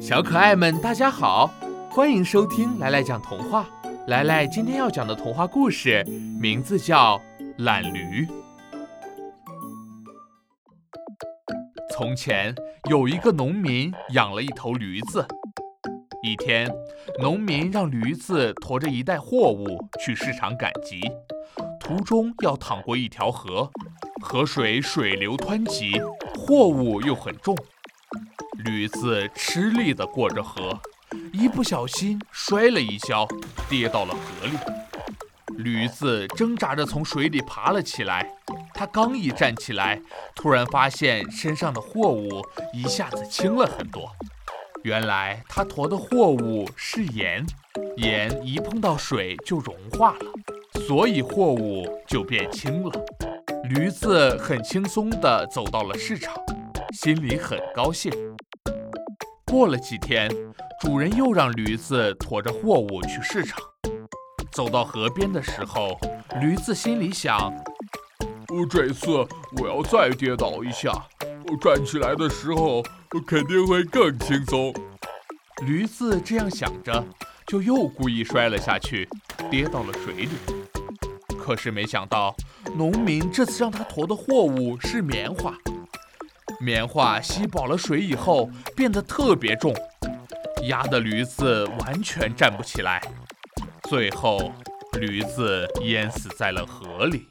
[0.00, 1.52] 小可爱们，大家好，
[1.90, 3.68] 欢迎收听来来讲童话。
[4.06, 6.02] 来来今天要讲的童话故事
[6.40, 7.18] 名字叫
[7.58, 8.26] 《懒驴》。
[11.90, 12.54] 从前
[12.88, 15.26] 有一个农民养了一头驴子。
[16.22, 16.70] 一天，
[17.20, 21.00] 农民让驴子驮着一袋货物去市场赶集，
[21.78, 23.70] 途中要淌过一条河，
[24.22, 26.00] 河水水流湍急，
[26.34, 27.54] 货物又很重。
[28.64, 30.78] 驴子吃力地过着河，
[31.32, 33.26] 一不小心摔了一跤，
[33.68, 34.56] 跌到了河里。
[35.56, 38.30] 驴子挣扎着从水里爬了起来。
[38.74, 40.00] 他刚一站起来，
[40.34, 42.42] 突然发现身上的货物
[42.72, 44.10] 一下子轻了很多。
[44.82, 47.44] 原来他驮的货物是盐，
[47.98, 50.32] 盐一碰到水就融化了，
[50.86, 52.92] 所以货物就变轻了。
[53.64, 56.34] 驴子很轻松地走到了市场，
[56.92, 58.10] 心里很高兴。
[59.50, 60.30] 过了几天，
[60.80, 63.58] 主人又让驴子驮着货物去市场。
[64.52, 65.98] 走到河边的时候，
[66.40, 67.52] 驴子心里想
[68.54, 69.10] ：“我这次
[69.60, 70.92] 我要再跌倒一下，
[71.50, 72.80] 我站起来的时候
[73.26, 74.72] 肯定会更轻松。”
[75.66, 77.04] 驴子这样想着，
[77.44, 79.08] 就又故意摔了下去，
[79.50, 80.28] 跌到了水里。
[81.36, 82.32] 可是没想到，
[82.76, 85.52] 农民这次让他驮的货物是棉花。
[86.62, 89.74] 棉花吸饱了水以后变得特别重，
[90.68, 93.00] 压得驴子完全站不起来。
[93.84, 94.52] 最后，
[95.00, 97.26] 驴子淹死在了河里。